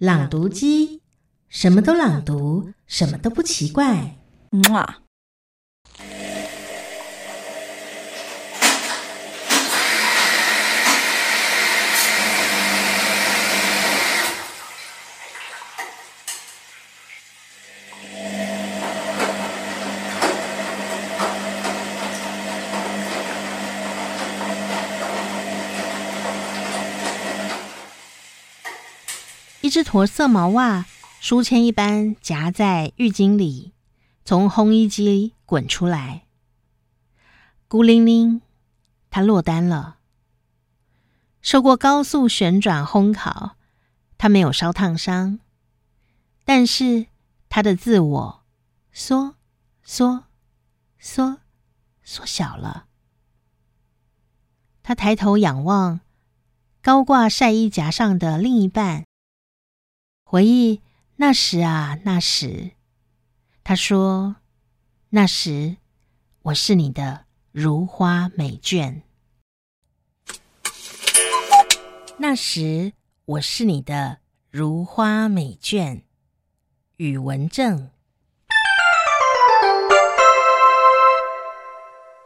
[0.00, 1.02] 朗读机，
[1.50, 4.16] 什么都朗读，什么都不奇怪。
[29.70, 30.84] 一只驼色毛袜，
[31.20, 33.72] 书签一般夹在浴巾里，
[34.24, 36.26] 从烘衣机滚出来。
[37.68, 38.42] 孤零零，
[39.10, 39.98] 他落单了。
[41.40, 43.54] 受过高速旋转烘烤，
[44.18, 45.38] 他没有烧烫伤，
[46.44, 47.06] 但是
[47.48, 48.42] 他的自我
[48.90, 49.36] 缩
[49.84, 50.24] 缩
[50.98, 51.38] 缩
[52.02, 52.86] 缩小了。
[54.82, 56.00] 他抬头仰望
[56.82, 59.04] 高挂晒衣夹上的另一半。
[60.30, 60.80] 回忆
[61.16, 62.70] 那时啊，那时，
[63.64, 64.36] 他说
[65.10, 65.78] ：“那时
[66.42, 69.02] 我是你的如花美眷。
[72.18, 72.92] 那时
[73.24, 74.20] 我是你的
[74.52, 76.02] 如花美眷。”
[76.98, 77.90] 宇文正。